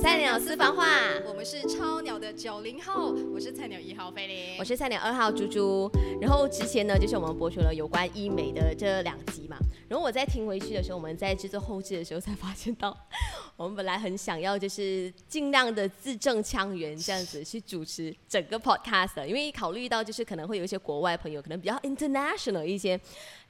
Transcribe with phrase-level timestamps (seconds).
[0.00, 0.86] 菜鸟私房话，
[1.28, 5.90] 我们是超鸟的九零后，我是菜鸟一号菲林，我是菜鸟二号猪猪。
[6.18, 9.58] 然后之前呢，就是我们播出了有关医美的这两集嘛。
[9.88, 12.96] 然后我在听回去的时候，我们在制作后置的时候才发现到，
[13.58, 22.98] 我们本来很想要就是尽量的字正腔圆这样子去主持整个 podcast，因为考虑到就是可能会有一些国外朋友，可能比较 international 一些。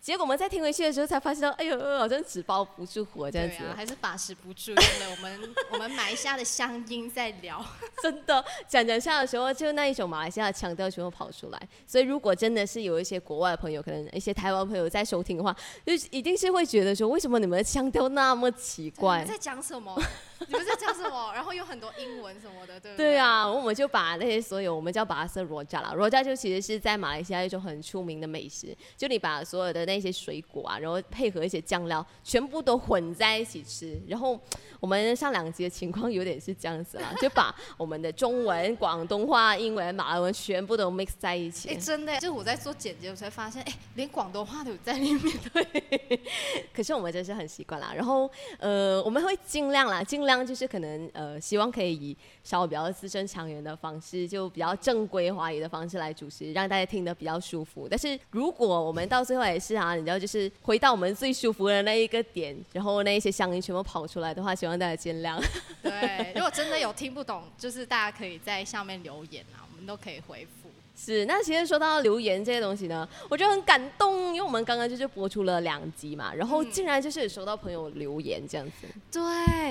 [0.01, 4.75] 结果我们在听回去的时候才发现到，哎呦，好像纸包不住火这样子，还是把持不住。
[4.75, 7.63] 真的，我们我们埋下的乡音在聊，
[8.03, 11.69] 真的讲讲下的时候，就那一种马来西亚的腔调全部跑出来。
[11.87, 19.23] 所以如果真的是有一些国外的朋友，可能一些台湾朋友在收听的话，就一定是会觉得说，为什么你们的腔调那么奇怪？
[19.27, 20.01] 在讲什么？
[20.49, 21.33] 你们在讲什么？
[21.35, 23.11] 然后有很多英文什么的，对不对？
[23.11, 34.01] 对啊，我们就把那些所有，我们叫把它是罗加啦，罗加就其实是在马来西亚一种很出名的美食，就你把所有的那些水果啊，然后配合一些酱料，全部都混在一起吃。
[34.09, 34.41] 然后
[34.81, 41.69] 我们上两集的情况有点是这样子啊，就把我们的中文、广东话、英文、马来文全部都 mix 在一起。
[41.69, 45.37] 哎，真的，就我在做剪辑，我才发现，哎，连广东话都有在里面。
[45.53, 46.21] 对，
[46.75, 47.93] 可是我们真是很习惯啦。
[47.95, 50.30] 然后，呃，我们会尽量啦，尽量。
[50.31, 57.89] 这样就是可能呃，希望可以以稍微比较资深强员的方式，就比较正规华语的方式来主持，让大家听得比较舒服。
[57.91, 65.43] 但是如果我们到最后也是啊，你知道，就是回到我们最舒服的那一个点，然后那一些乡音全部跑出来的话，希望大家见谅。
[65.83, 70.60] 对，如果真的有听不懂，就是大家可以在下面留言啊，我们都可以回复。
[71.03, 78.87] 是，那其实说到留言这些东西呢，我觉得很感动，因为我们刚刚就是播出了两集嘛，然后竟然就是收到朋友留言这样子。
[79.11, 79.23] 对，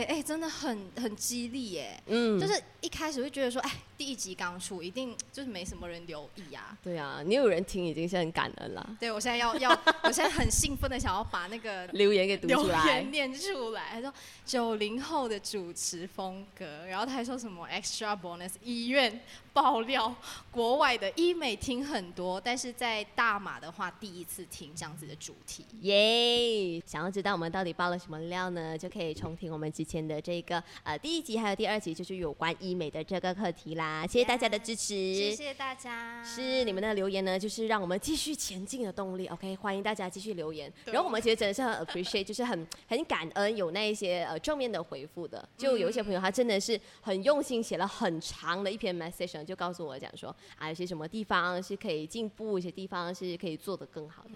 [0.06, 2.02] 哎，真的很很激励耶。
[2.08, 6.78] 嗯，就是一开始会觉得说，哎，第一集刚出，一定就是没什么人留意啊。
[6.82, 8.96] 对啊，你有人听已经是很感恩了。
[8.98, 9.70] 对，我现在要要，
[10.04, 13.90] 我现在很兴奋的想要把那个留言给读出来，留言念出来。
[13.92, 14.14] 他说
[14.46, 19.20] 九零后的主持风格，然后他还说什么 extra bonus 医院。
[19.52, 20.16] 爆料
[20.52, 26.82] 国外的医美听很多，但是在大马的话，第一次听这样子的主题，耶！
[26.86, 28.78] 想要知道我们到底爆了什么料呢？
[28.78, 33.89] 就可以重听我们之前的这个呃第一集还有第二集，就是有关医美的这个课题啦。
[34.08, 36.24] 谢谢大家的支持，谢谢大家。
[36.24, 39.28] 是你们的留言呢，就是让我们继续前进的动力。
[39.28, 40.72] OK，欢迎大家继续留言。
[40.86, 45.48] 然后我们其实真的是很 appreciate，就是很很感恩有那一些呃正面的回复的。
[45.58, 49.44] 就有一些朋友他真的是很用心写了很长的一篇 message。
[49.44, 54.32] 就告诉我讲说啊，有些什么地方是可以进步，一些地方是可以做得更好的。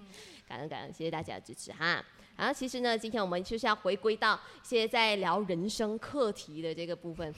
[0.48, 2.04] 感恩感恩，谢谢大家的支持哈。
[2.36, 7.34] 然后其实呢，今天我们就是要回归到现在在聊人生课题的这个部分。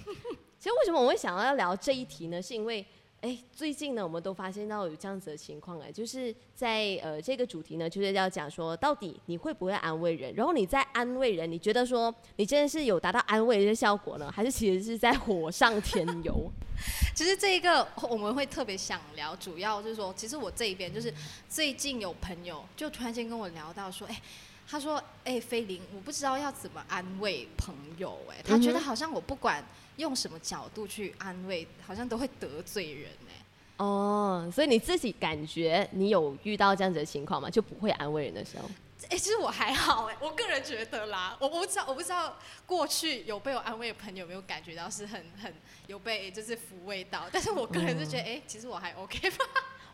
[0.65, 2.41] 其实为什么我会想要聊这一题呢？
[2.41, 2.83] 是因为。
[3.21, 10.33] 哎，最近呢，我们都发现到有这样子的情况哎，就是在呃这个主题呢，就是要讲说，到底你会不会安慰人？
[10.35, 16.51] 然后你在安慰人，你觉得说你真的是有达到安慰的效果呢，还是其实是在火上添油？
[17.15, 21.11] 其实这一个我们会特别想聊，主要就是说，其实我这一边就是
[21.47, 24.19] 最近有朋友就突然间跟我聊到说，哎。
[24.67, 28.17] 他说：“哎，菲林，我不知道要怎么安慰朋友。
[28.31, 29.63] 哎，他觉得好像我不管
[29.97, 33.11] 用什么角度去安慰，好像都会得罪人。
[33.29, 33.45] 哎，
[33.77, 37.49] 哦，所以你自己感觉你有遇到这样子的情况吗？
[37.49, 38.69] 就不会安慰人的时候？
[39.09, 40.05] 哎，其实我还好。
[40.05, 45.53] 哎，我个人觉得啦，我我不知道，我不知道过去有被我安慰的朋友有没有感觉到是很很
[45.87, 47.27] 有被就是抚慰到。
[47.31, 49.45] 但是我个人就觉得，哎，其实我还 OK 吧。”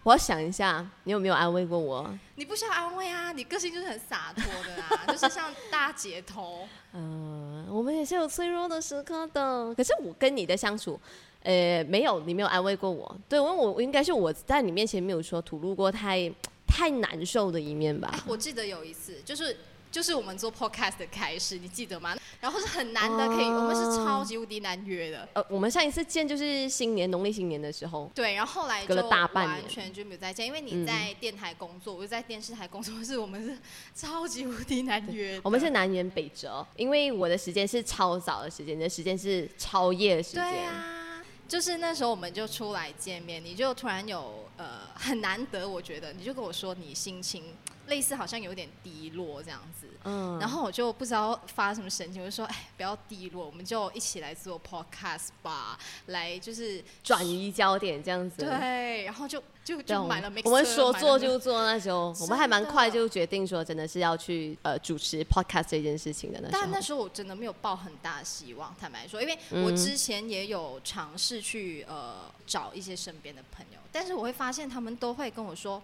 [0.04, 2.12] 我要想一下，你有没有安慰过我？
[2.36, 6.68] 你不需要安慰啊，你个性就是很洒脱的啊， 就是像大姐头。
[6.94, 9.74] 嗯，我们也是有脆弱的时刻的。
[9.76, 11.00] 可是我跟你的相处，
[11.44, 13.16] 呃，没有，你没有安慰过我。
[13.30, 16.32] 对，因为我应该是我在你面前没有说吐露过太
[16.68, 18.24] 太难受的一面吧。
[18.28, 19.56] 我记得有一次，就是。
[19.92, 22.16] 就是我们做 podcast 的开始，你记得吗？
[22.40, 25.28] 然后是很难的，可以，我们是超级无敌难约的。
[25.34, 28.10] 呃，我们上一次见就是新年农历新年的时候。
[28.16, 33.58] 对，然后后来隔了大半年，完全就没有再见，因为你在电台工作，我就在电视台工作，是我们是
[33.94, 35.40] 超级无敌难约。
[35.44, 40.44] 我们是南辕北辙，因为我的时间是超早的时间，你的时间是超夜的时间。
[40.44, 47.44] 对啊，就是那时候我们就出来见面，你就突然有呃很难得，我觉得你就跟我说你心情。
[47.88, 58.38] 类似好像有点低落这样子，嗯，然后我就不知道发什么神经，我就说，哎，不要低落，我们就一起来做 podcast 吧，来就是转移焦点这样子。
[58.38, 60.32] 对，然后就就就买了。
[60.46, 66.40] 我们说做就做，那时候我们还蛮快就决定说，真的是要去呃主持 podcast 这件事情的。
[66.42, 75.82] 那但那时候我真的没有抱很大希望，坦白说，因为我之前也有尝试去呃找一些身边的朋友，但是我会发现他们都会跟我说。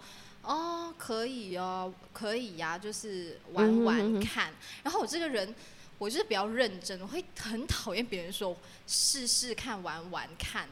[0.47, 4.53] 哦，可以哦，可以呀，就是玩玩看。
[4.81, 5.53] 然后我这个人，
[5.97, 8.55] 我就是比较认真，我会很讨厌别人说
[8.87, 10.69] 试试看、玩玩看，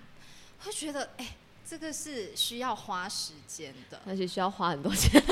[0.60, 1.36] 会觉得哎，
[1.68, 5.22] 这个是需要花时间的，而且需要花很多钱。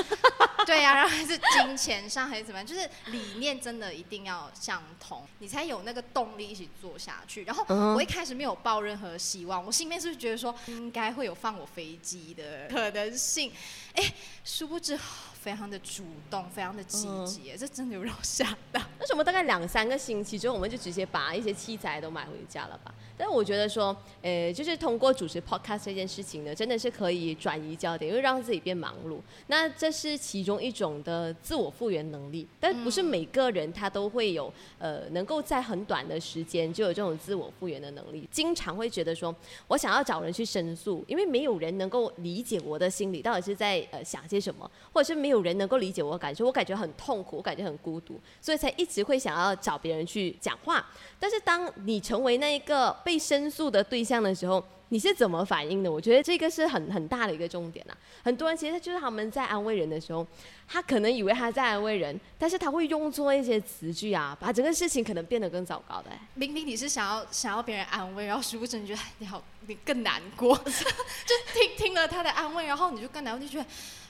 [0.66, 7.44] 对呀，然后还是金钱上还是怎么样，就是理念真的一定要相同，你才有那个动力一起做下去。
[7.44, 7.62] 然后
[7.94, 13.52] 我一开始没有抱任何希望，我心里面是不是觉得说应该会有放我飞机的可能性？
[13.94, 14.14] 哎，
[14.44, 14.98] 殊不知。
[15.44, 18.80] 非常的主动，非常的积极，这真的有让我吓到。
[18.98, 22.94] 为什么大概两三个星期之后，我们就直接把一些器材都买回家了吧？
[23.14, 29.18] 但是我觉得说，呃，就是通过主持 podcast 这件事情呢，真的是可以转移焦点，因为让自己变忙碌。
[29.48, 38.26] 那这是其中一种的自我复原能力，但不是每个人他都会有，呃，能够在很短的时间就有这种自我复原的能力。
[38.32, 39.34] 经常会觉得说，
[39.66, 45.44] 我想要找人去申诉，因为没有人能够理解我的心理到底是在呃想些什么，或者是没有。
[45.44, 50.82] 人能够理解我感受，我感觉很痛苦，我感觉很孤独，所以才一直会想要找别人去讲话。
[51.20, 55.90] 但是当你成为那一个被申诉的对象的时候，你是怎么反应的？
[55.90, 57.92] 我觉得这个是很很大的一个重点啊。
[58.22, 60.24] 很多人其实就是他们在安慰人的时候，
[60.68, 66.10] 他可能以为他在安慰人，但是他会用错一些词句啊，把整个事情可能变得更糟糕的。
[66.34, 73.66] 明明你是想要想要别人安慰，然后殊不知你觉得你好，你更难过， 就听听了他的安慰，然后你就更难过，就觉得。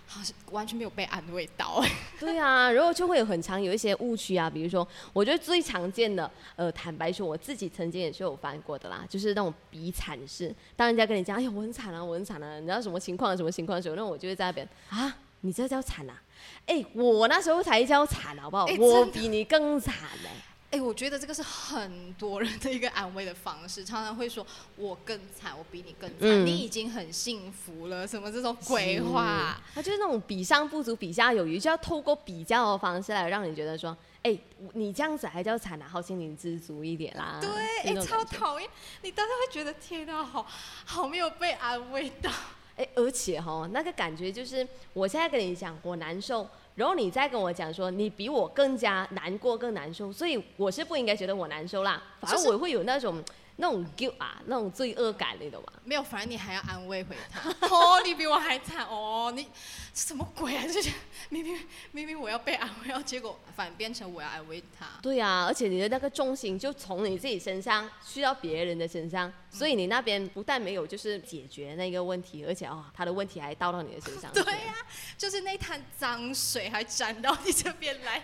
[0.07, 1.91] 好像完全没有被安慰到哎。
[2.21, 10.55] 对啊，然后就会有很常有一些误区啊，比如说，我觉得最常见的，呃，坦白说，我自己曾经也是有犯过的啦，就是那种比惨事。
[10.77, 13.37] 当人家跟你讲，哎呀，我很惨啊，我很惨啊，你知道什么情况？
[13.37, 16.23] 什么情况的时候，那我就会在那边啊，你这叫惨啊？
[16.67, 18.67] 哎，我那时候才叫惨，好不好？
[18.79, 20.31] 我比你更惨嘞。
[20.75, 24.45] 哎，我觉得这个是很多人的一个安慰的方式，常常会说
[24.75, 29.57] “我更惨，我比你更惨，你已经很幸福了”，什么这种鬼话。
[29.73, 34.37] 他就是那种比上不足，比下有余，就要透过比较的方式来让你觉得说：“哎，
[34.73, 35.87] 你这样子还叫惨啊？
[35.89, 38.69] 好心灵知足一点啦。”对，哎，超讨厌，
[39.03, 40.45] 你当时会觉得天哪，好
[40.85, 42.29] 好没有被安慰到。
[42.75, 46.45] 哎，而且哈，那个感觉就是，我现在跟你讲，我难受。
[46.75, 53.23] 然后你再跟我讲说，你比我更加难过、更难受，所以我是不应该觉得我难受啦，反而我会有那种
[53.57, 55.73] 那种 guilt 啊，那种罪恶感，你懂吗？
[55.85, 57.49] 没有，反正你还要安慰回他。
[57.69, 59.49] 哦，你比我还惨哦，你
[59.95, 60.67] 什么鬼啊？
[60.67, 60.91] 就是
[61.31, 61.59] 明明
[61.93, 64.87] 明明我要被安慰，然后结果反变成我要安慰他。
[65.03, 74.33] 对啊，而且你的那个重心就从你自己身上去到别人的身上，所以你那边不但没有就是解决那个问题，而且哦，他的问题还倒到你的身上。
[74.35, 74.75] 对呀，
[75.17, 78.23] 就是那滩脏水还沾到你这边来。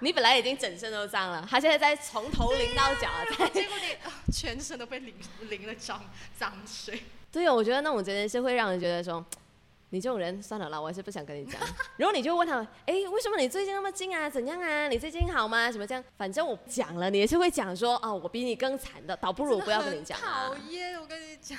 [0.00, 3.08] 你本来已经整身都脏了，他现在在从头淋到脚，
[3.38, 3.96] 在结果你
[4.36, 5.14] 全身都被淋
[5.48, 6.04] 淋了脏
[6.38, 7.02] 脏水。
[7.32, 9.24] 对哦，我觉得那种真的是会让人觉得说，
[9.88, 11.58] 你这种人算了啦，我还是不想跟你讲。
[11.96, 14.28] 然后你就问他，哎，为什么你最近那么近啊？
[14.28, 14.88] 怎样啊？
[14.88, 15.72] 你最近好吗？
[15.72, 16.04] 什么这样？
[16.18, 20.20] 反正我讲了，你也是会讲说，哦，我比你更惨的，倒不如我不要跟你讲。
[20.20, 21.58] 讨厌，我跟你讲。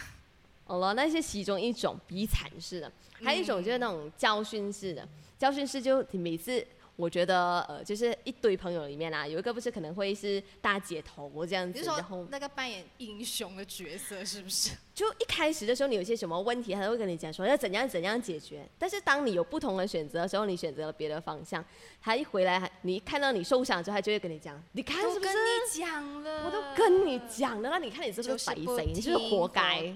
[0.65, 2.91] 好了，那是其中一种比惨式的，
[3.23, 5.07] 还有一种就是那种教训式的。
[5.39, 6.63] 教训式就每次。
[6.97, 14.71] 我觉得呃，就是一堆朋友里面啊，有一个不是可能会是大姐头这样子，然后那个扮演英雄的角色是不是？
[14.95, 18.67] 就一开始的时候，你有些什么问题，他都会跟你讲说要怎样怎样解决。
[18.79, 21.63] 但是当你有不同的选择的时候，你选择了别的方向，
[22.01, 25.31] 他一回来，你一看到你受伤之后，他就会跟你讲，你看是不是？
[25.31, 28.85] 跟你讲了，我都跟你讲了，那你看你是不是白贼？
[28.91, 29.93] 你是不是活该？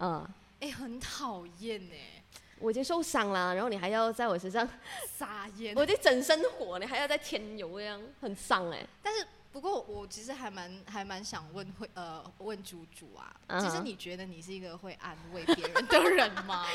[0.00, 0.28] 嗯，
[0.60, 2.15] 哎，很讨厌哎。
[2.58, 4.66] 我已经受伤了，然后你还要在我身上
[5.06, 8.86] 撒盐，我已经整身火，你还要再添油，这样很伤哎。
[9.02, 16.66] 但是不过我其实还蛮还蛮想问会呃问猪猪啊，其实你觉得你是一个会安慰别人的人吗？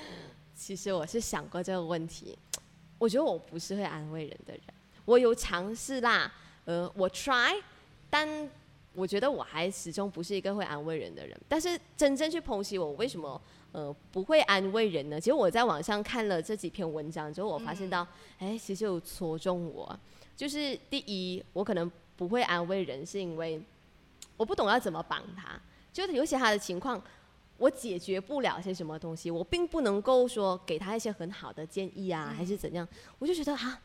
[0.54, 2.38] 其实我是想过这个问题，
[2.98, 4.62] 我觉得我不是会安慰人的人，
[5.06, 6.30] 我有尝试啦，
[6.66, 7.58] 呃，我 try，
[8.10, 8.28] 但
[8.92, 11.40] 我觉得我还始终不是一个会安慰人的人。
[11.48, 13.40] 但是真正去剖析我为什么。
[13.72, 15.20] 呃，不会安慰人呢。
[15.20, 18.06] 其实我在网上看了这几篇文章之后，我发现到，
[18.38, 19.98] 哎，其实有戳中我。
[20.36, 23.60] 就是第一，我可能不会安慰人，是因为
[24.36, 25.60] 我不懂要怎么帮他。
[25.92, 27.02] 就是有些他的情况，
[27.58, 32.86] 我解决不了些什么东西，我并不能够说给他一些很好的建议啊，还是怎样。
[33.18, 33.78] 我就觉得哈。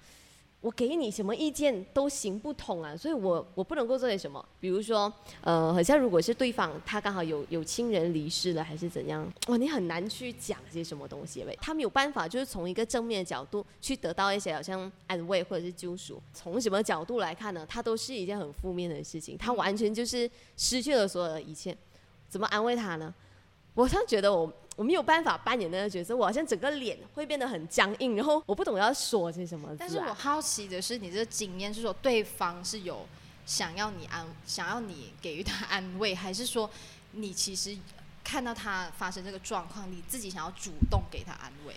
[0.65, 11.55] 我给你什么意见都行不通啊，所以我我不能够做点什么，比如说，呃，好像如果是对方他刚好有有亲人离世了，还是怎样，哇，你很难去讲些什么东西呗。
[11.61, 16.19] 他没有办法，就是从一个正面的角度去得到一些好像安慰或者是救赎。
[16.33, 17.63] 从什么角度来看呢？
[17.69, 21.77] 他都是一件很负面的事情，他完全就是失去了所有的一切，
[22.27, 23.13] 怎么安慰他呢？
[23.75, 24.51] 我好像觉得我。
[24.77, 29.73] 我没有办法扮演那个角色，我好像整个脸会变得很僵硬，然后我不懂要说些什么。
[29.79, 33.05] 但是我好奇的是，你这个经验是说对方是有
[33.45, 36.69] 想要你安，想要你给予他安慰，还是说
[37.13, 37.73] 你其实
[38.21, 41.73] 看到他发生这个状况，你自己想要主动给他安慰？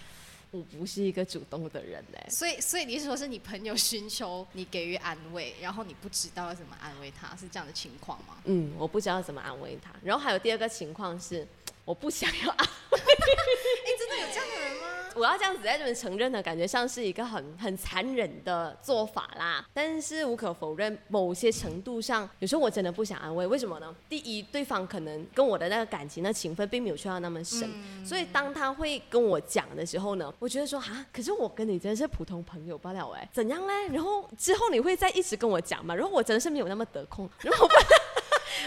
[0.50, 8.38] 我不是一个主动的人嘞，所以，所以你是说是你朋友寻求你给予安慰，然后你不知道要怎么安慰他，是这样的情况吗？
[8.45, 9.93] 嗯，我不知道怎么安慰他。
[10.02, 11.47] 然后还有第二个情况是，
[11.88, 12.99] 我不想要安慰。
[13.00, 14.88] 哎，真的有这样的人吗？
[15.14, 19.64] 我要这样子在这边承认的感觉像是一个很很残忍的做法啦。
[19.73, 23.47] 但是无可否认，某些程度上，有时候我真的不想安慰。
[23.47, 23.92] 为什么呢？
[24.07, 27.66] 第一，对方可能跟我的那个感情的情分并没有需要那么深，
[28.04, 33.73] 所以当他会跟我讲的时候呢，我觉得说啊，可是我跟你真的是普通朋友罢了哎，怎样呢？
[33.90, 35.95] 然后之后你会再一直跟我讲嘛？
[35.95, 37.66] 然后我真的是没有那么得空，然后。
[37.66, 37.71] 我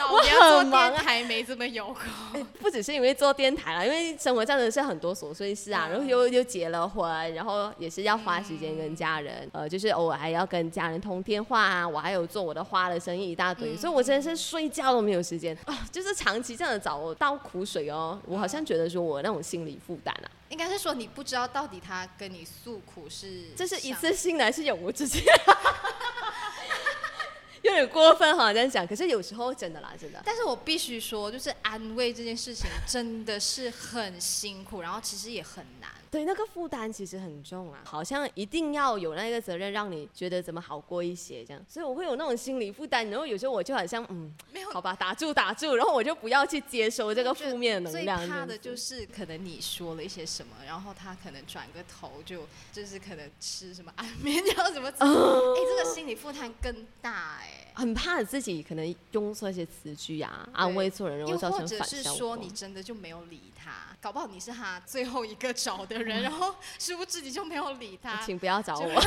[0.08, 2.46] 很忙，台没这么有空。
[2.60, 11.88] 不只是因为做电台了，因为生活上的是很多琐碎事啊，然后又又结了婚，然后也是要花时间跟家人，呃，就是偶尔还要跟家人通电话啊。
[11.88, 15.88] 我还有做我的花的生意一大堆，所以我真的是睡觉都没有时间啊。
[15.92, 25.22] 就是长期这样的找我倒苦水哦，我好像觉得说我那种心理负担啊，应该是说你不知道到底他跟你诉苦是这是一次性的还是永无止境？
[27.72, 28.86] 有点过分哈，这样讲。
[28.86, 30.22] 可是有时候真的啦，真的。
[30.26, 35.90] 但是我必须说，就是安慰这件事情真的是很辛苦，然后其实也很难。
[36.12, 41.66] 对，那个负担其实很重啊，好像一定要有那个责任，让你觉得怎么好过一些这样。
[41.70, 48.20] 所以我会有那种心理负担，然后有时候我就好像嗯，没有，好吧，打住打住，然后我就不要去接收这个负面能量。
[48.20, 61.80] 最怕的就是可能你说了一些什么，然后他可能转个头就就是可能吃什么安眠药什么，哎，这个心理负担更大哎，很怕自己可能用错一些词句啊，安慰错人，然后造成反效果。
[61.80, 66.02] 或者是说你真的就没有理他，搞不好你是他最后一个找的。
[66.02, 69.02] 人，然后殊不知你就没有理他，请不要找我。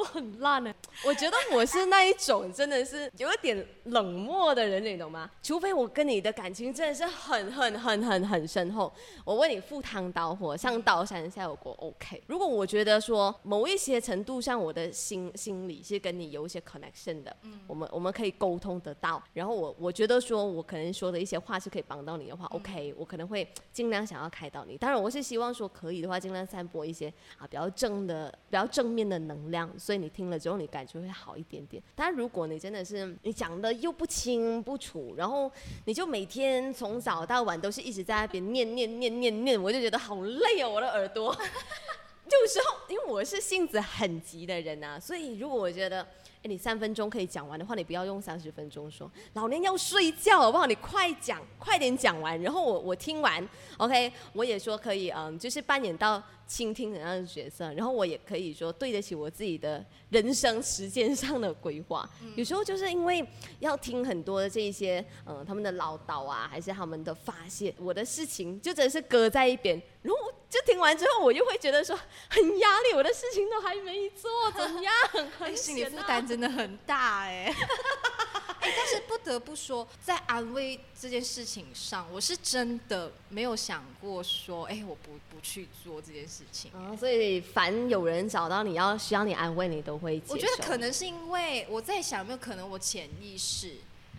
[0.00, 0.72] 我很烂呢，
[1.04, 5.30] 我觉得我是那一种真的是有一点冷漠的人，你懂吗？
[5.42, 8.90] 除非我跟你的感情真的是很很很很很深厚，
[9.26, 12.22] 我为你赴汤蹈火，上刀山下油锅，OK。
[12.26, 24.78] 如果我觉得说某一些程度上我的心心理是跟你有一些 connection 的，嗯，我们我们可以沟通得到，然后我我觉得说我可能说的一些话是可以帮到你的话，OK，我可能会尽量想要开导你。
[24.78, 29.70] 当然我是希望说可以的话，尽量散播一些啊比较正的、比较正面的能量。
[29.90, 31.82] 所以你听了之后，你感觉会好一点点。
[31.96, 35.50] 但如果你真的是你讲的又不清不楚，然后
[35.84, 41.34] 你就每天从早到晚都是一直在那边念念念念念，我就觉得好累哦，我的耳朵。
[41.34, 46.06] 有时候因为我是性子很急的人啊，所以如果我觉得。
[46.42, 49.12] 哎，你三分钟可以讲完的话，你不要用三十分钟说。
[49.34, 50.64] 老娘要睡觉，好不好？
[50.64, 62.10] 你快讲，快点讲完，然后我我听完，OK，我也说可以，嗯，就是扮演到倾听的那样的角色，然后我也可以说对得起我自己的人生时间上的规划。
[62.34, 63.24] 有时候就是因为
[63.60, 69.80] 要听很多的这一些，嗯，他们的唠叨啊，还是他们的发泄，我的事情就真的是搁在一边。
[70.02, 71.96] 然后就听完之后，我就会觉得说
[72.28, 74.92] 很压力，我的事情都还没做，怎么样？
[75.38, 77.54] 很心理负担真的很大哎。
[78.60, 86.72] 哎，但是不得不说，在安慰这件事情上，我是真的没有想过说，哎，我不不去做这件事情。
[86.72, 90.20] 啊，所以凡有人找到你要需要你安慰，你都会。
[90.28, 93.76] 我觉得可能是因为我在想，有没有可能我潜意识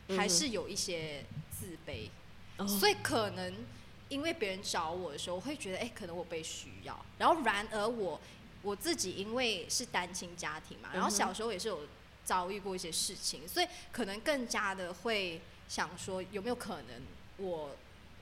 [0.09, 2.09] 还是有一些自卑，
[2.67, 3.53] 所以可能。
[4.11, 6.93] 因为别人找我的时候，我会觉得，哎，可能我被需要。
[7.17, 8.19] 然后，然而我
[8.61, 11.79] 我自己因为是单亲家庭嘛，然后小时候也是有
[12.25, 17.01] 遭遇过一些事情，所以可能更加的会想说，有没有可能
[17.37, 17.69] 我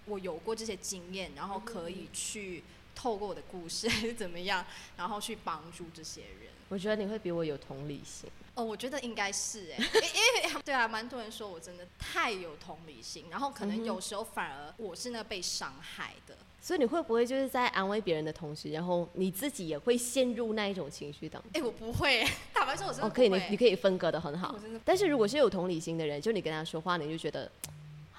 [0.05, 2.63] 我有过这些经验，然后可以去
[3.01, 4.65] 透过我的故事 还是怎么样，
[4.97, 6.49] 然后去帮助这些人。
[6.67, 8.29] 我觉得你会比我有同理心。
[8.55, 16.35] 哦，我觉得应该是 哎，因为对啊，蛮多人说我真的太有同理心，然后可能有时候反而我是那被伤害的。
[16.61, 21.51] 所以你会不会就是在安慰别人的同时，然后你自己也会陷入那一种情绪当中？
[21.53, 24.53] 哎，我不会， 坦白说，我真的哦，可以，你你可以分割的很好。
[24.83, 27.49] 但是如果是有同理心的人，就你跟他说话，你就觉得。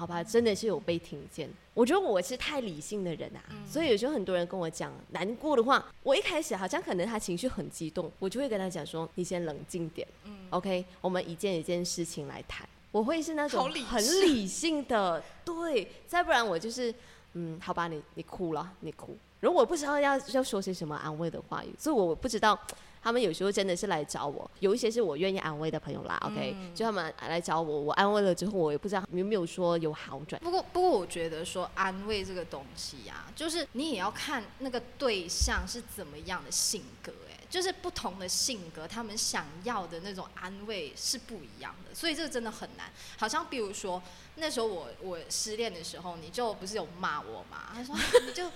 [0.01, 1.47] 好吧，真的是有被听见。
[1.75, 10.09] 我觉得我是太理性的人啊，所以有时候很多人跟我讲难过的话，我一开始好像可能他情绪很激动，我就会跟他讲说：“你先冷静点
[10.49, 15.87] ，OK，我们一件一件事情来谈。”我会是那种很理性的，对。
[16.07, 16.95] 再不然我就是，
[17.35, 19.15] 嗯，好吧，你你哭了，你哭。
[19.41, 22.59] 如果我不知道要要说些什么安慰的话语，所以我不知道。
[23.03, 26.21] 他们有时候真的是来找我，有一些是我愿意安慰的朋友啦。
[26.27, 30.41] OK，就他们来找我，我安慰了之后，我也不知道有没有说有好转。
[30.43, 37.13] 不过，不过我觉得说安慰这个东西呀，就是你也要看那个对象是怎么样的性格。
[37.30, 42.91] 哎，就是不同的性格，他们想要的那种安慰是不一样的，所以这个真的很难。
[43.19, 44.01] 好像比如说
[44.37, 47.73] 那时候我我失恋的时候，你就不是有骂我吗？
[47.75, 48.47] 他说你就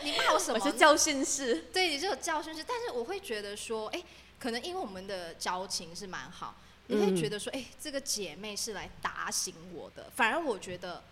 [0.00, 0.54] 你你骂我什么？
[0.62, 2.64] 我是教训式，对，你就有教训式。
[2.66, 4.00] 但是我会觉得说，哎、
[4.38, 6.54] 可能因为我们的交情是蛮好，
[6.86, 10.10] 你会觉得说，哎、这个姐妹是来打醒我的。
[10.14, 11.02] 反而我觉得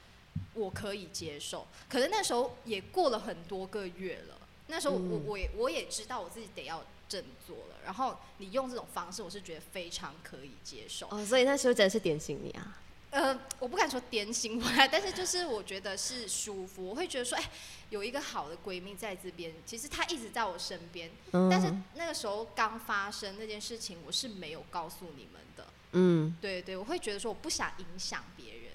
[0.55, 1.67] 我可以接受。
[1.89, 7.77] 可能那时候也过了很多个月了，那时候我、嗯我也我也知道我自己得要振作了。
[7.85, 11.07] 然后你用这种方式，我是觉得非常可以接受。
[11.11, 12.79] 哦，所以那时候真的是点醒你啊。
[13.11, 17.51] 呃，我不敢说点醒我来，但是就是我觉得是舒服，我会觉得说，哎、
[17.89, 25.67] 有一个好的闺蜜在这边，其实她一直在我身边，嗯但是那个时候刚发生那件事情，我是没有告诉你们的。
[25.93, 28.73] 嗯，对对，我会觉得说我不想影响别人，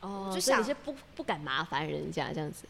[0.00, 2.66] 哦，就想所以你是不不敢麻烦人家这样子。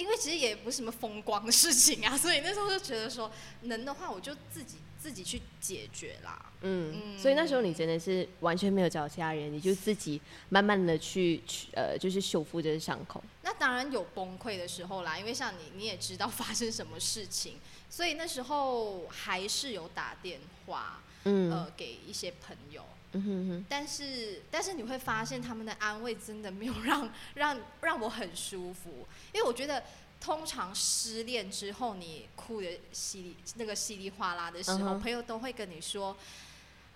[0.00, 3.30] 因为其实也不是什么风光的事情啊，所以那时候就觉得说，
[3.62, 6.50] 能的话我就自己自己去解决啦。
[6.62, 13.22] 嗯，嗯所以那时候你真的是完全没有找其他人，你就自己慢慢的去去呃，就是修复这个伤口。
[13.42, 17.58] 那当然有崩溃的时候啦，因为像你你也知道发生什么事情，
[17.90, 22.84] 所以那时候还是有打电话，嗯呃，给一些朋友。
[23.12, 29.82] 嗯哼哼，但是，但是你会发现他们的安慰真的没有让 让让我很舒服，因为我觉得
[30.20, 36.16] 通常失恋之后你哭的稀里那个稀里哗啦的时候嗯朋友都会跟你说，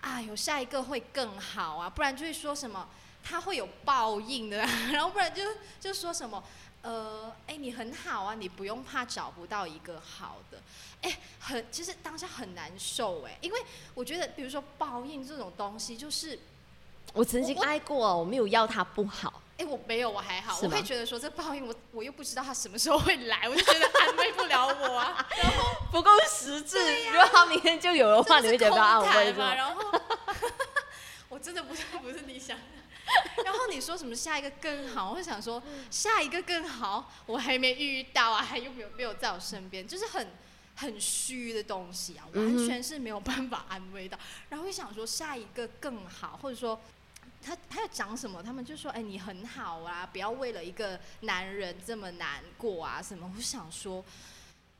[0.01, 2.87] 啊，有下一个会更好啊，不然就会说什么
[3.23, 5.43] 他会有报应的、啊， 然后不然就
[5.79, 6.43] 就说什么。
[6.81, 10.61] 呃，哎，你很好啊，你不用怕找不到一个好的，
[11.01, 13.59] 哎，很其实当下很难受哎，因为
[13.93, 16.39] 我觉得，比如说报应这种东西，就是
[17.13, 19.41] 我曾经我爱过，我没有要他不好。
[19.57, 25.25] 哎、我没有，我还好，我会觉得说这报应我我又不知道他什么时候会来，我就觉得安慰不了我啊。
[25.41, 26.77] 然后 不够实质。
[27.05, 29.55] 如果他明天就有的话，你会觉得安慰是吗？
[29.55, 29.81] 然后
[31.29, 32.63] 我真的不是不是你想的。
[33.45, 40.27] 然后你说什么下一个更好，我会想说下一个更好，我还没遇到啊，还有没有没有在我身边，就是很
[40.75, 44.17] 很虚的东西啊，完全是没有办法安慰到。
[44.49, 46.79] 然后会想说下一个更好，或者说
[47.41, 53.31] 他他要讲什么，他们就说哎你很好啊，不要为了一个男人这么难过啊什么。
[53.35, 54.03] 我想说，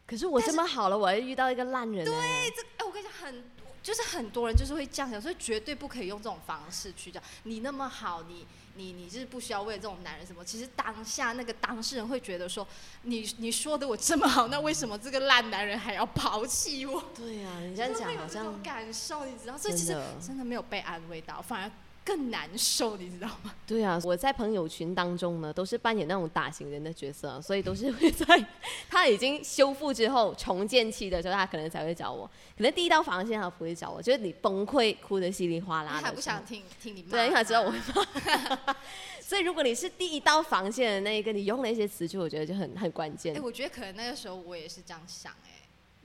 [0.05, 2.05] 可是我这么好了，我还遇到一个烂人、欸。
[2.05, 2.51] 对，哎、
[2.85, 3.43] 我跟你讲，很
[3.85, 7.21] 就是很多人就是会这样想，所以绝对不可以用这种方式去讲。
[7.43, 10.43] 你那么好，你你你就是不需要为了这种男人什么。
[10.43, 12.67] 其实当下那个当事人会觉得说，
[13.03, 16.99] 你你说的我这么好，那为什么这个烂男人还要抛弃我？
[17.13, 19.55] 对啊，你这样讲好有这种像感受，你知道？
[19.55, 21.71] 所以其实真的没有被安慰到，反而
[22.05, 23.51] 更难受，你知道吗？
[23.65, 23.99] 对啊。
[24.03, 28.25] 我在朋友群当中呢，都是扮演那种打醒人的角色，所以都是会在
[28.87, 32.29] 他已经修复之后重建期的时候，他可能才会找我。
[32.55, 37.09] 可能第一道防线他不会找我，就是你崩溃哭得稀里哗啦的时候，你还不想听听你骂？
[37.09, 38.75] 对，因为他知道我会骂。
[39.19, 43.41] 所以如果你是第一道防线的那一个，你用了一些词句，我觉得就很很关键哎、。
[43.41, 45.54] 我觉得可能那个时候我也是这样想、哎。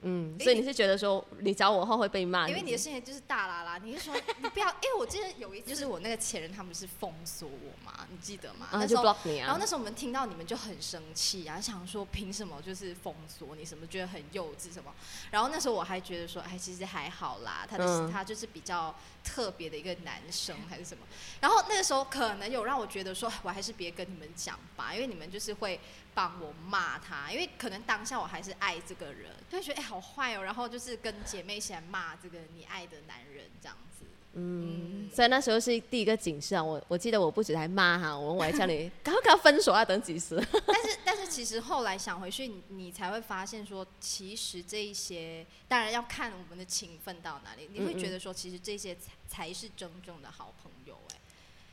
[0.03, 2.47] 嗯，所以你是觉得说你找我后会被骂？
[2.47, 8.67] 因为你的是不是事情就是大啦啦，你是说你不要，因为我记得有一次就是我那个前任他们是封锁我嘛，你记得吗？
[8.71, 9.65] 啊就那时候 block 你啊然后那。
[9.71, 14.93] 时候我们听到你们就很生气啊，想说凭什么就是封锁你什么，觉得很幼稚什么。
[15.29, 21.05] 然后那时候我还觉得说，哎，其实还好啦，他的、嗯他就是比较特别的一个男生还是什么。
[21.39, 25.79] 然后那个时候可能有让我觉得说，哎我还是别跟你们讲吧，因为你们就是会
[26.13, 34.05] 帮我骂他，因为可能当下我还是爱这个人，就会觉得哎好坏哦，然后就是跟姐妹一起来骂这个你爱的男人这样子。
[34.33, 36.63] 嗯，所以那时候是第一个警示啊。
[36.63, 40.35] 我我记得我不止还骂哈，我我还叫你赶快跟他分手啊，等几时？
[40.65, 51.15] 但是但是其实后来想回去，你你才会发现说，其实这一些当然要看我们的情分到哪里，你会觉得说，其实这些才才是真正的好朋友哎、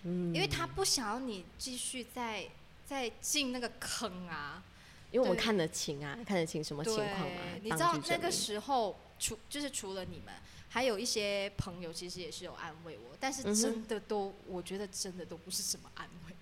[0.02, 2.44] 嗯因为他不想要你继续再
[2.88, 4.62] 再进那个坑啊。
[5.10, 7.42] 因为我们看得清啊，看得清什么情况啊，。
[7.62, 10.34] 你知道那个时候，除就是除了你们，
[10.68, 16.34] 还有一些朋友其实也是有安慰我，但是真的都，我觉得真的都不是什么安慰，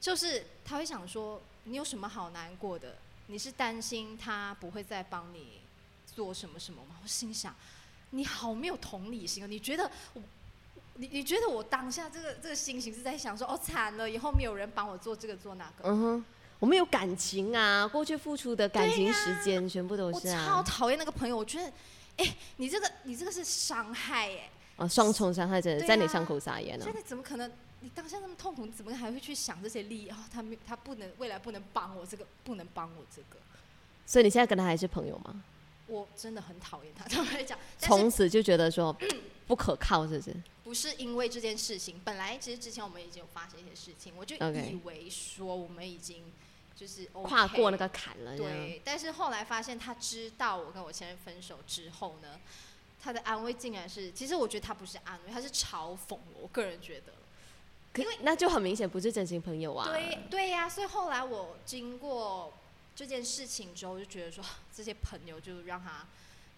[0.00, 2.98] 就是他会想说，你有什么好难过的？
[3.28, 5.60] 你是担心他不会再帮你
[6.06, 6.96] 做什么什么吗？
[7.00, 7.54] 我心想，
[8.10, 9.46] 你好没有同理心啊！
[9.46, 10.22] 你觉得我？
[11.00, 16.24] 你你觉得我当下这个这个心情是在想说，哦惨了，以后没有人帮我做这个做那个，嗯哼，
[16.58, 20.44] 我们有感情啊，过去付出的感情时间全部都是啊。
[20.44, 21.72] 超讨厌那个朋友，我觉得，
[22.16, 26.96] 哎、你这个你这个是伤害哎、啊，双重伤害真的啊在你伤口撒盐啊所以。
[26.96, 27.50] 你怎么可能？
[27.80, 30.08] 你当下那么痛苦，你怎么还会去想这些利益？
[30.08, 33.38] 哦，他没他不能未来不能帮我这个，不能帮我这个。
[34.04, 35.40] 所以你现在跟他还是朋友吗？
[35.86, 37.04] 我真的很讨厌他。
[37.04, 38.94] 他们来讲，从此就觉得说
[39.48, 40.36] 不可靠，是不是？
[40.62, 46.30] 不是因为这件事情，本来其实之前我们已经有发生一些事情，我就以为说我们已经
[46.76, 48.36] 就是跨过那个坎了。
[48.36, 52.38] 对，但是后来发现他知道我跟我前任分手之后呢，
[53.02, 56.42] 他的安慰竟然是，其实我觉得他不是安慰，他是嘲讽我。
[56.42, 57.14] 我个人觉得。
[57.94, 59.88] 因为那就很明显不是真心朋友啊。
[59.88, 62.52] 对对呀，所以后来我经过
[62.94, 66.06] 这件事情之后，就觉得说这些朋友就让他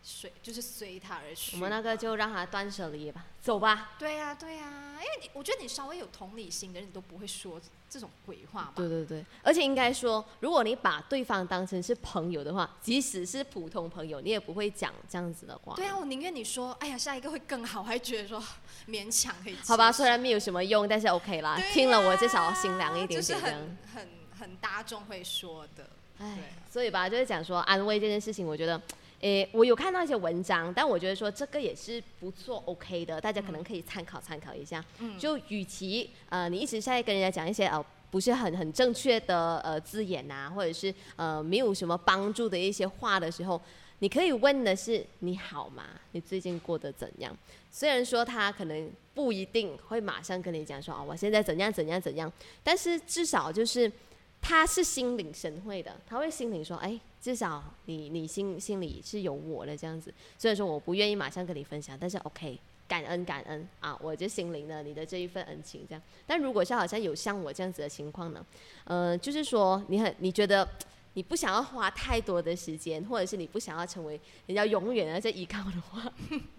[0.03, 1.57] 随，就是随他而去。
[1.57, 3.93] 我们那个就让他断舍离吧，走吧。
[3.99, 7.61] 对呀对呀，因为你我觉得你稍微有同理心的人，你都不会说。
[7.93, 8.75] 这种鬼话吧。
[8.77, 15.75] 对对对，而且应该说，如果你把对方当成是朋友的话，即使是普通朋友，你也不会讲这样子的话。
[15.75, 18.41] 对啊，我宁愿你说，哎呀，下一个会更好，还觉得说
[18.87, 19.57] 勉强可以。
[19.67, 23.21] 好吧，虽然没有什么用，但是 OK 啦，听了我至少心凉一点点。
[23.21, 24.09] 就是很很
[24.39, 25.91] 很大众会说的。
[26.21, 28.81] 哎，所以吧，就是讲说安慰这件事情，我觉得。
[29.20, 34.83] 诶，我有看到一些文章，但我觉得说这个也是不错，OK 的，大家可能可以参考参考一下。
[34.98, 35.18] 嗯。
[35.18, 43.61] 就与其呃你一直在跟人家讲一些呃不是很很正确的呃字眼呐，或者是呃没有什么帮助的一些话的时候，
[43.98, 45.85] 你可以问的是你好吗？
[46.12, 47.37] 你最近过得怎样？
[47.70, 52.33] 虽然说他可能不一定会马上跟你讲说哦我现在怎样怎样怎样，
[52.64, 53.92] 但是至少就是
[54.40, 56.98] 他是心领神会的，他会心领说哎。
[57.20, 66.02] 至少你你心心里是有我的这样子，虽然说我不愿意马上跟你分享，但是 OK，感恩感恩啊，我就心领了你的这一份恩情这样。
[66.26, 68.44] 但如果是好像有像我这样子的情况呢，
[68.85, 70.66] 呃，就是说你很你觉得
[71.12, 76.11] 你不想要花太多的时间，或者是你不想要成为人家永远的在依靠的话，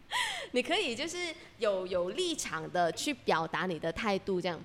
[0.52, 4.62] 你可以就是有有立场的去表达你的态度这样。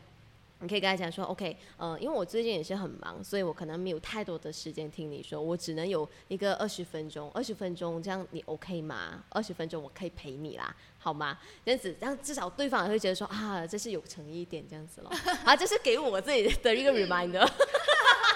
[0.60, 9.22] 你可以跟他讲说，OK，呃，因为我最近也是很忙，所以我可能没有太多的时间听你说，我只能有一个二十分钟，二十分钟这样你 OK 吗？
[9.28, 11.38] 二十分钟我可以陪你啦，好吗？
[11.62, 15.10] 这样子，这样至少对方也会觉得说啊，这是有诚意一点这样子咯。
[15.44, 17.46] 啊，这是给我自己的一个 reminder，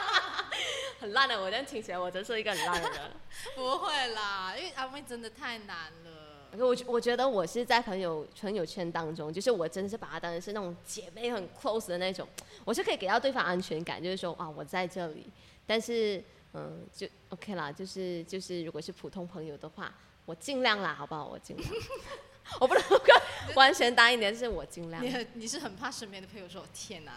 [1.01, 3.01] 很烂的，我这样听起来我真是一个很烂的人。
[3.57, 6.30] 不会啦，因为安慰真的太难了。
[6.59, 12.27] 我我觉得我是在朋友朋友圈当中，就是我真的是把他当成是那种姐妹很 close 的那种，
[12.65, 15.27] 我是可以给到对方安全感，就是说啊我在这里，
[15.67, 19.95] 但是嗯就 OK 啦，就是就是如果是普通朋友的话，
[20.27, 21.27] 我尽量啦，好不好？
[21.27, 21.71] 我尽量，
[22.61, 22.83] 我不能
[23.55, 25.05] 完全答应你，但是我尽量。
[25.05, 27.13] 你你是很怕身边的朋友说天哪，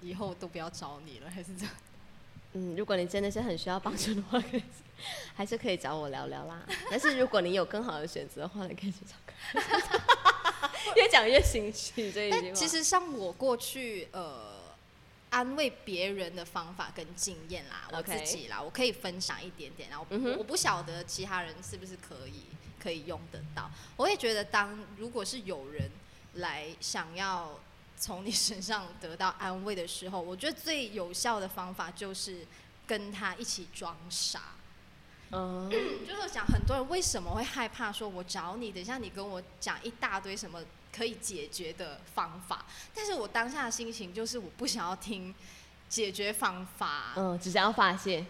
[0.00, 1.74] 以后都不要找你了，还是这样？
[2.56, 4.42] 嗯，如果你真的是很需要帮助的话，
[5.34, 6.66] 还是可以找我聊聊啦。
[6.90, 9.14] 但是如果你有更好的选择的话，你可以去找。
[10.96, 12.54] 越讲越心虚这一句话。
[12.54, 14.54] 其实像我过去呃
[15.28, 19.90] 安慰别人的方法跟经验啦，我自己啦，我可以分享一点点。
[19.90, 20.06] 然后
[20.38, 22.44] 我不晓得其他人是不是可以
[22.82, 23.70] 可以用得到。
[23.98, 25.90] 我也觉得，当如果是有人
[26.36, 27.60] 来想要。
[27.98, 32.46] 从你身上得到 安慰的时候，我觉得最有效的方法就是
[32.86, 34.42] 跟他一起装傻。
[35.32, 35.68] 嗯，
[36.06, 40.60] 就是想很多人为什么会害怕说，我找你，等一下你跟我讲一大堆什么
[40.94, 45.34] 可以解决的方法，但是我当下的心情就是我不想要听
[45.88, 47.14] 解决方法。
[47.16, 48.24] 嗯，只想要发泄，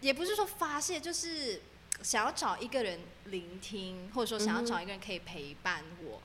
[0.00, 1.62] 也不是说发泄，就是
[2.02, 6.20] 想要找一个人聆听，或者说想要找一个人可以陪伴我。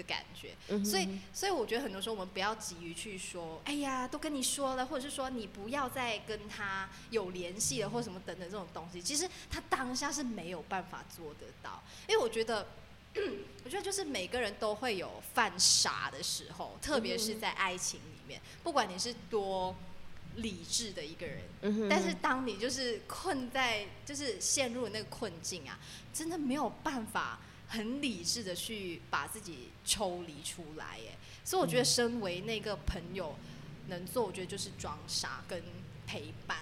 [0.00, 12.66] 的感觉，所以所以我觉得很多时候我们不要急于去说，哎呀，都跟你说了，或者是说你不要再跟他有联系了，或什么等等这种东西，其实他当下是没有办法做得到，因为我觉得，
[13.64, 19.76] 我觉得就是每个人都会有犯傻的时候，特别是在爱情里面，不管你是多
[20.36, 25.78] 理智的一个人，但是当你就是困在，就是陷入那个困境啊，
[26.14, 27.38] 真的没有办法。
[27.70, 31.16] 很理智的去把自己抽离出来，耶。
[31.44, 33.34] 所以我觉得身为那个朋友
[33.88, 35.62] 能做，我觉得就是装傻跟
[36.06, 36.58] 陪伴。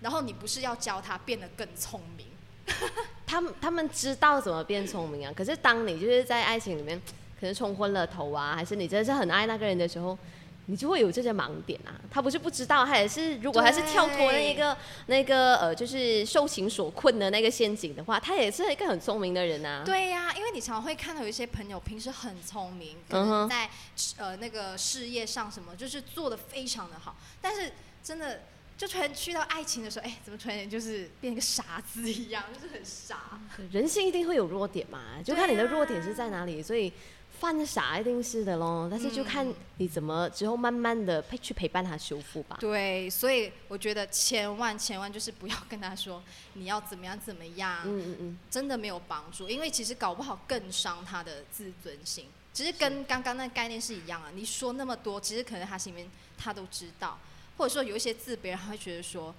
[0.00, 2.26] 然后你不是要教他变得更聪明，
[3.26, 5.32] 他们他们知道怎么变聪明啊。
[5.36, 7.00] 可是当你就是在爱情里面
[7.40, 10.16] 可能冲昏了头啊，还是你真的是很爱那个人的时候。
[10.66, 11.90] 你就会有这些盲点啊！
[12.08, 19.82] 他不是不知道，他也是如果他是跳脱那一个那个呃，就是受情所困的那个陷阱的话，他也是一个很聪明的人啊。
[19.84, 23.68] 对呀，因为你常常会看到有一些朋友平时很聪明，可能在
[24.16, 27.72] 呃那个事业上什么就是做的非常的好，但是
[28.04, 28.42] 真的
[28.78, 33.40] 就突然去到爱情的时候，哎，怎么突然间就是变一个傻子一样，就是很傻。
[33.72, 36.92] 人性一定会有弱点嘛，就看你的弱点是在哪里，所以。
[37.40, 39.46] 犯傻一定是的咯，但是就看
[39.78, 42.56] 你怎么之后慢慢的陪去陪伴他修复吧。
[42.60, 46.22] 对，所以我觉得千万千万就是不要跟他说
[46.54, 52.26] 你要怎么样怎么样，嗯嗯嗯，真的没有帮助，因为其实搞不好更伤他的自尊心。
[52.52, 57.18] 其实跟刚刚那概念是一样啊，你说那么多，其实可能他心里面他都知道，
[57.56, 59.34] 或者说有一些字，别人会觉得说。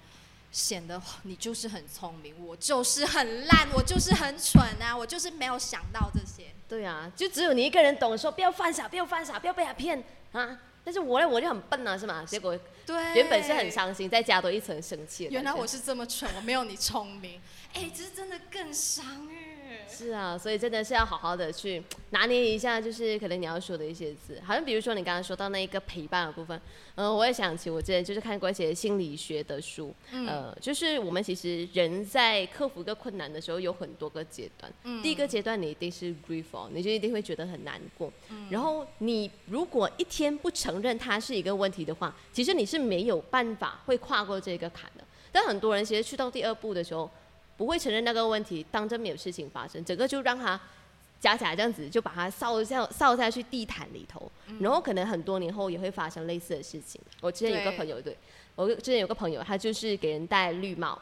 [0.52, 6.53] 显得你就是很聪明，我就是很烂，我就是很蠢啊，我就是没有想到这些。
[6.74, 10.58] 对啊，就只有你一个人懂，说不要犯傻，不要犯傻，不要被他骗啊。
[10.82, 12.24] 但是我呢，我就很笨啊，是吗？
[12.26, 15.28] 结果对，原本是很伤心，再加多一层生气。
[15.30, 17.40] 原来我是这么蠢，我没有你聪明。
[17.74, 19.43] 哎，这是真的更伤哎。
[19.88, 26.60] 是啊，所以真的是要好好的去拿捏一下，就是可能你要说的一些字，好像比如说你刚刚说到那一个陪伴的部分，
[26.96, 38.12] 嗯，我也想起我之前就是看过一些心理学的书，呃，就是我们其实人在克服一个困难的时候有很多个阶段，第一个阶段你一定是 grief，你就一定会觉得很难过，
[38.50, 47.10] 然后你如果一天不承认它是一个问题的话，其实你是没有办法会跨过这个坎的，但很多人其实去到第二步的时候。
[47.56, 50.60] 不会承认那个问题，当真没有事情发生，整个就让他
[51.20, 57.00] 假假这样子，就把它扫下扫下去地毯里头，然后可能很多年后也会发生类似的事情。
[57.20, 58.16] 我之前有个朋友，对
[58.56, 61.00] 我之前有个朋友，他就是给人戴绿帽，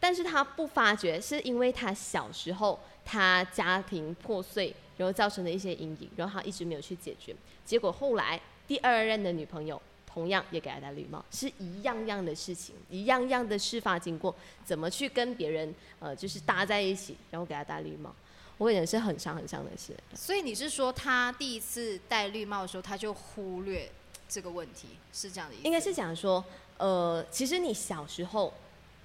[0.00, 7.34] 但是他不发觉，是因为他小时候他家庭破碎，然后造成的一些阴影，然后他一直没有去解决，
[7.64, 9.80] 结果后来第二任的女朋友。
[10.10, 18.12] 同样也给他戴绿帽，是一样样的事情，一样样的事发经过，怎么去跟别人呃，就是搭在一起，然后给他戴绿帽，
[18.56, 19.94] 我觉得是很伤很伤的事。
[20.14, 23.88] 所以你是说他第一次戴绿帽的时候，他就忽略
[24.28, 25.64] 这个问题，是这样的意思？
[25.64, 26.42] 应该是讲说，
[26.78, 28.52] 呃，其实你小时候，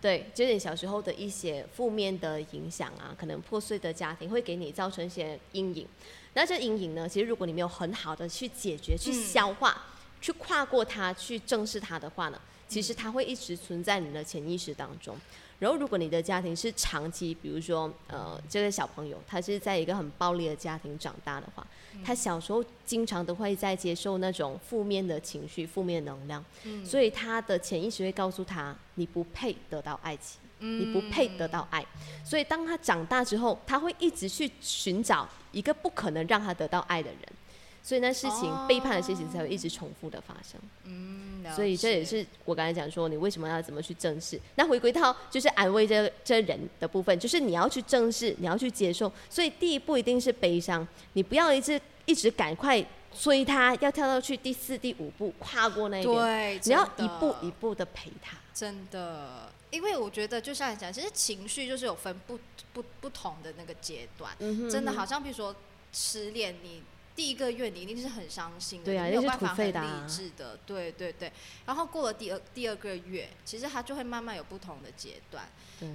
[0.01, 5.85] 对，就是你小时候的一些负面的影响啊，可能破碎的家庭会给你造成一些阴影。
[6.33, 9.83] 那这阴影呢，其实如果你没有很好的去解决、去消化。
[10.23, 15.17] 去跨过它，去正视它的话呢，其实它会一直存在你的潜意识当中。
[15.59, 21.65] 然后，如果你的家庭是长期，比如说，呃，这个小朋友他是在一个很暴力的家庭长大的话，
[22.03, 26.43] 他小时候经常都会在接受那种负面的情绪、负面能量，
[26.85, 31.85] 所以他的潜意识会告诉他，你不配得到爱情，你不配得到爱。
[32.25, 37.19] 所以，当他长大之后，他会一直去寻找一个不可能让他得到爱的人。
[37.83, 40.57] 所以那事情背叛的事情才会一直重复的发生。
[40.85, 44.39] 嗯，所以这也是我刚才讲说，你为什么要怎么去正视？
[44.55, 49.11] 那回归到就是安慰这这人的部分，就是你要去正视，你要去接受。
[49.29, 52.81] 所以第一步一定是悲伤，你不要一直一直赶快
[53.13, 58.37] 追他，要跳到去第四、第五步跨过那一对，你要一步一步的陪他。
[58.53, 62.39] 真的，因为我觉得就像你讲，其实情绪就是有分不
[62.71, 64.31] 不不同的那个阶段。
[64.39, 65.53] 嗯真的好像比如说
[65.91, 66.81] 失恋，你。
[67.15, 71.31] 第一个月你一定是很伤心的，没有办法很理智的，对对对。
[71.65, 75.47] 然后过了第二第二个月，其实他就会慢慢有不同的阶段。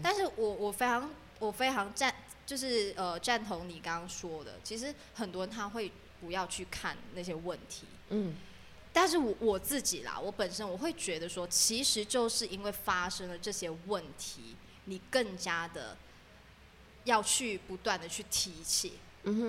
[0.03, 2.15] 但是我我非常我非常赞，
[2.47, 7.87] 就是呃赞同你刚刚说的，其实很多人他会不要去看那些问题。
[8.11, 8.37] 嗯。
[8.93, 15.97] 但是我我自己啦，我本身我会觉得说，其实就是因为发生了这些问题，你更加的
[17.05, 18.95] 要去不断的去提起。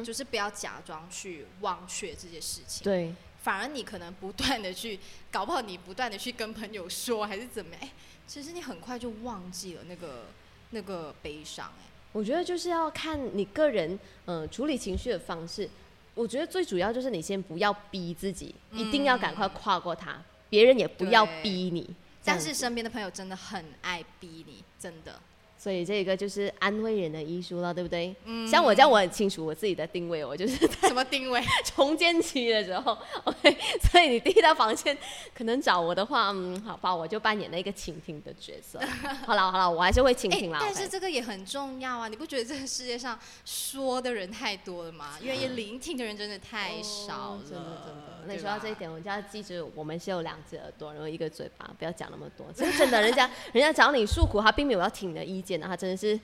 [0.04, 5.00] 就是不要假装去忘却这些事情，对，反而你可能不断的去，
[5.32, 7.82] 搞不好你不断的去跟朋友说，还是怎么样？
[7.84, 7.92] 哎，
[8.28, 10.26] 其实你很快就忘记了那个
[10.72, 11.68] 那个悲伤。
[11.80, 15.70] 哎，我觉得就是要看你个人，嗯，处理情绪的方式。
[16.16, 21.96] 我觉得最主要就是你先不要逼自己，一定要赶快跨过它，别人也不要逼你。
[22.26, 25.20] 但是身边的朋友真的很爱逼你，真的。
[25.60, 28.16] 所以这个就是安慰人的艺术了，对不对？
[28.24, 28.48] 嗯。
[28.48, 31.44] 像我这样，我很清楚我自己的定位，我就是什么定位？
[31.66, 33.58] 重建期的时候， OK。
[33.92, 34.98] 所以你第一道防线
[35.36, 38.80] 可能找我的话，嗯，好吧，我就扮演那个倾听的角色。
[39.28, 40.60] 好了好了，我还是会倾听啦。
[40.62, 42.08] 但是这个也很重要啊！
[42.08, 45.18] 你不觉得这个世界上说的人太多了吗？
[45.22, 47.42] 愿意聆听的人真的太少了。
[47.44, 48.10] 真的真的。
[48.28, 52.46] 那说到这一点，我就要记住，我们是有两只耳朵，然后一个嘴巴，不要讲那么多。
[52.54, 56.20] 真真的，人家人家找你诉苦，他并没有要听你的意见的，他真的是，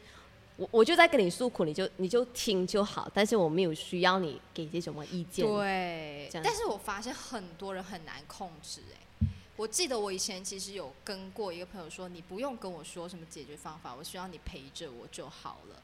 [0.58, 5.48] 我我就在跟你诉苦，你就你就听就好，但是我没有需要你给些什么意见。
[5.48, 8.82] 对，但是我发现很多人很难控制。
[8.94, 15.82] 哎，我记得我以前其实有跟过一个朋友说，你不用跟我说什么解决方法，我需要你陪着我就好了。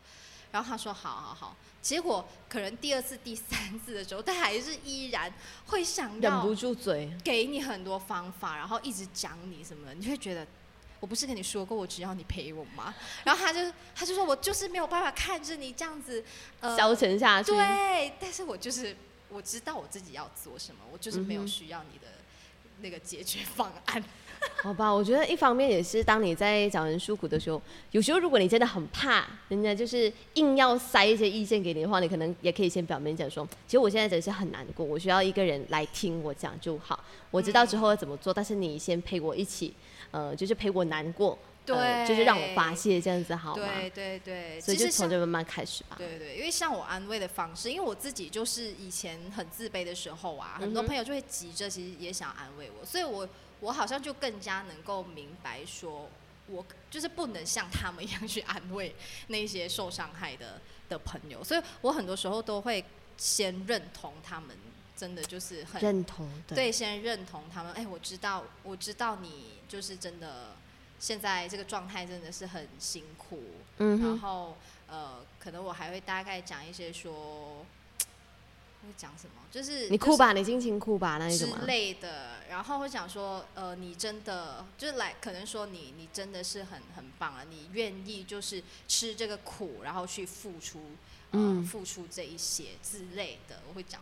[0.51, 5.33] 然后他说好好好，结果可能第二次、第三次的时候，他还是依然
[5.67, 10.45] 会想要忍不住嘴，给你很多方法，然后一直讲你什么的，你会觉得
[11.01, 12.95] 我不是跟你说过我只要你陪我吗？
[13.25, 13.59] 然后他就
[13.93, 16.23] 他就说我就是没有办法看着你这样子
[16.61, 18.95] 呃消沉下去，对，但是我就是
[19.27, 22.07] 我知道我自己要做什么，我就是没有需要你的
[22.79, 24.01] 那个解决方案。
[24.63, 27.61] 好吧，我觉得一方面也是，当你在找人诉苦的时候，
[27.91, 37.03] 有时候如果你真的很怕人家就是硬要塞一些意见给你的话，你可能也可以先表面讲说，其实我现在真的是很难过，我需要一个人来听我讲就好。
[37.29, 39.75] 我知道之后要怎么做，但是你先陪我一起，
[40.11, 43.63] 呃，就是陪我难过，呃对就是让我发泄，这样子好吗？
[43.65, 45.95] 对对对，所以就从这慢慢开始吧。
[45.97, 53.27] 对对，因为像我安慰的方式，因为我自己就是以前很自卑的时候啊，很多朋友就会急着其实也想安慰我，所以我
[53.59, 56.09] 我好像就更加能够明白说，
[56.47, 58.93] 我就是不能像他们一样去安慰
[59.27, 62.83] 那些受伤害的的朋友，所以我很多时候都会
[63.17, 64.57] 先认同他们，
[65.01, 67.73] 真的就是很认同，对，对，先认同他们。
[67.73, 70.55] 哎，我知道，我知道你就是真的，
[70.99, 73.41] 现在这个状态真的是很辛苦。
[73.79, 74.55] 嗯，然后
[74.87, 77.65] 呃，可能我还会大概讲一些说，
[78.85, 81.65] 会讲什么，就是你哭吧，你尽情哭吧，那一之种之？
[81.65, 82.41] 类的。
[82.47, 90.79] 然后会讲说，呃，你真的就是来，可能说你你真的是很很棒啊，你愿意就是吃这个苦，然后去付出，
[91.31, 93.99] 呃，嗯付出这一些之类的，我会讲。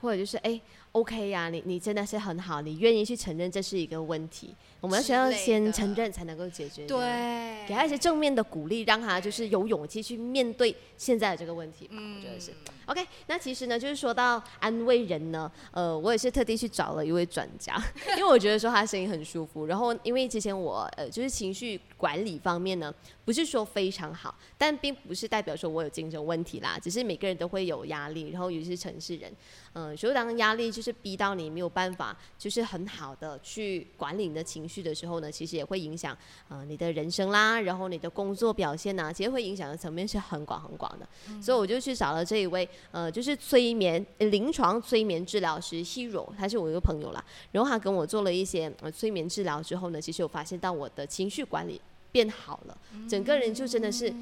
[0.00, 0.60] 或者就是哎、
[0.98, 6.86] o k 呀、你你真的是很好，你愿意去承认这是一个问题，我们需要先承认才能够解决。
[6.86, 11.94] 对，给他一些正面的鼓励，让他就是有勇气去面对现在的这个问题吧。
[11.96, 12.52] 嗯，我觉得是。
[12.86, 17.76] OK，那其实呢，就是说到安慰人呢，呃，我也是特地去找了一位专家，
[18.16, 19.66] 因为我觉得说他声音很舒服。
[19.66, 22.92] 然后因为之前我呃就是情绪管理方面呢，
[23.26, 29.30] 不是说非常好，但并不是代表说我有精神问题啦，只是每个人都会有压力，然后尤其是城市人，
[29.74, 36.16] 嗯、所以当压力就是逼到你没有办法，就是很好的去管理你的情绪的时候呢，其实也会影响
[36.48, 41.08] 呃你的人生啦，然后你的工作表现呐、其实会影响的层面是很广很广的。
[41.42, 47.24] 所以我就去找了这一位呃，就是催眠呃临床催眠治疗师 Hero，他是我一个朋友啦。
[47.52, 54.12] 然后他跟我做了一些呃催眠治疗之后呢，其实我发现到我的情绪管理变好了，整个人就真的是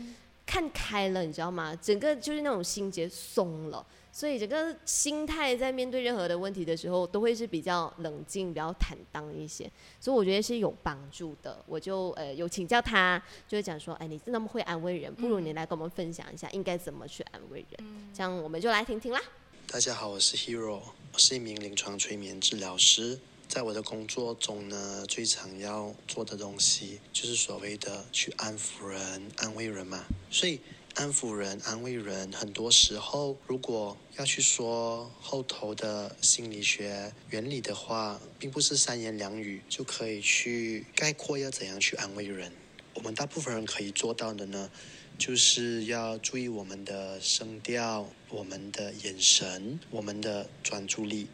[0.44, 1.74] 看开了，你知道吗？
[1.76, 3.84] 整个就是那种心结松了。
[4.16, 9.70] 所以整个心态在面对任何的问题的时候，都会是比较冷静、比较坦荡一些。
[10.00, 11.62] 所以我觉得是有帮助的。
[11.66, 18.10] 我就呃有请教他，就会讲说，哎，你那么会安慰人，不如你来跟我们分享一下应该怎么去安慰人。
[18.14, 19.20] 这样我们就来听听啦。
[19.66, 20.80] 大家好，我是 Hero，
[21.12, 23.18] 我是一名临床催眠治疗师。
[23.46, 30.06] 在我的工作中呢，最常要做的东西就是所谓的去安抚人、安慰人嘛。
[30.30, 30.58] 所以
[30.96, 42.50] 安抚人、安慰人，很多时候如果要去说后头的心理学原理的话，并不是三言两语就可以去概括要怎样去安慰人。
[42.94, 44.70] 我们大部分人可以做到的呢，
[45.18, 51.28] 就是要注意我们的声调、我们的眼神、我们的专注力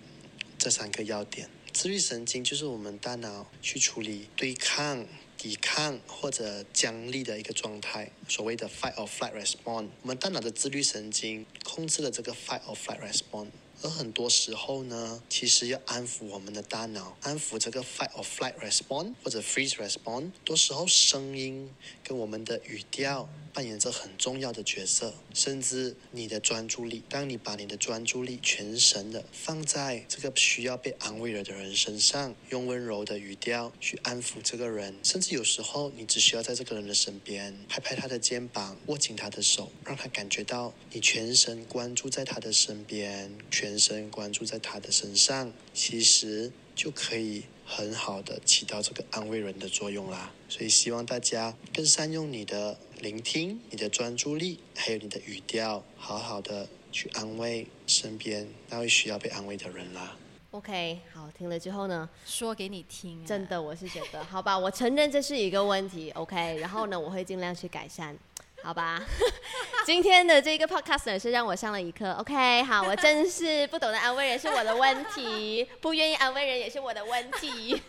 [0.59, 1.49] 这三个要点。
[1.73, 5.07] 自律神经就是我们大脑去处理对抗、
[5.43, 9.89] 抵抗或者僵立的一个状态，所谓的 fight or flight response。
[10.03, 13.49] 我们大脑的自律神经控制了这个 fight or flight response。
[13.83, 21.71] 而很多时候呢，其实要安抚我们的大脑，安抚这个 fight or flight response 或者 freeze response，多时候声音
[22.05, 27.03] 跟我们的语调扮演着很重要的角色，甚至你的专注力。
[27.09, 50.33] 当你把你的专注力全神的放在这个需要被安慰了的人身上，用温柔的语调去安抚这个人，甚至有时候你只需要在这个人的身边拍拍他的肩膀，握紧他的手，让他感觉到你全神关注在他的身边，全神关注在他的身上，其实就可以很好的起到这个安慰人的作用啦。
[50.49, 60.17] 所以希望大家更善用你的聆听、你的专注力，还有你的语调，好好的去安慰身边那位需要被安慰的人啦。
[60.51, 68.15] OK，好，听了之后呢，说给你听、啊，真的我是觉得，好吧，我承认这是一个问题，OK，然后呢，我会尽量去改善。
[68.63, 69.03] 好吧，
[69.85, 72.13] 今天的这个 podcast 是让我上了一课。
[72.21, 77.81] OK，好，我真是不懂得安慰人是我的问题，不愿意安慰人也是我的问题。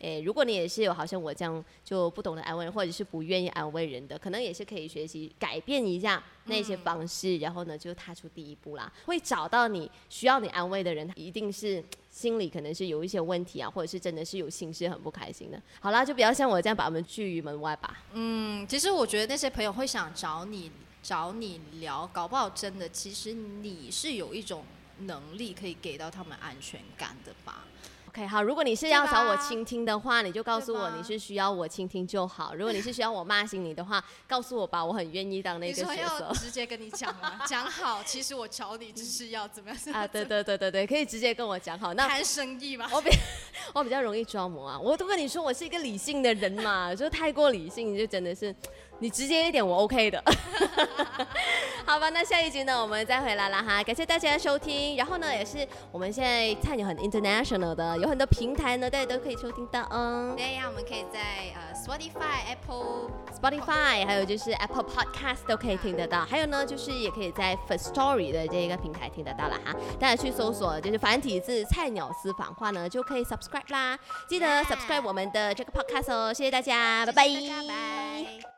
[0.00, 8.92] 诶，如果你也是有好像我这样就不懂得安慰人，或者是不愿意安慰人的，可能也是可以学习改变一下那些方式，然后呢就踏出第一步啦。
[9.06, 15.60] 会找到你需要你安慰的人，一定是心里可能是有一些问题啊，或者是真的是有心事很不开心的。
[15.80, 18.04] 好啦，就不要像我这样把他们拒于门外吧。
[18.12, 20.70] 嗯，其实我觉得那些朋友会想找你
[21.02, 24.64] 找你聊，搞不好真的，其实你是有一种
[25.00, 27.64] 能力可以给到他们安全感的吧。
[28.08, 32.54] OK，好，如果你是要找我倾听的话，你就告诉我你是需要我倾听就好。
[32.54, 35.94] 如果你是需要我骂醒你的话， 告诉我吧，我很愿意当那个角色。
[35.94, 37.40] 要直接跟你讲吗？
[37.46, 39.78] 讲好，其实我找你只是要怎么样？
[39.94, 41.92] 啊，对对对对对，可以直接跟我讲好。
[41.92, 42.88] 那谈生意嘛。
[42.90, 43.10] 我比
[43.74, 48.54] 我比较容易装模啊，我都跟你说我是一个理性的人嘛，就太过理性，就真的是
[48.98, 50.22] 你直接一点我 OK 的。
[51.86, 54.96] 好吧，那下一集呢，我们再回来了哈，感谢大家的收听。
[54.96, 60.36] 然后呢，也是我们现在菜鸟很 international 的，有很多平台呢，大家都可以收听到嗯。
[60.36, 61.18] 对呀，我们可以在
[61.54, 69.74] 呃 Spotify、Apple Spotify，还有就是 Apple Podcast 都可以听得到，还有呢，就是也可以在 First Story 的这个平台听得到了哈。
[69.98, 73.98] 大家去搜索就是繁体字“菜鸟私房话”呢，就可以 subscribe 啦。
[74.28, 78.57] 记得 subscribe 我们的这个 podcast 哦，谢谢大家，拜谢谢大家拜。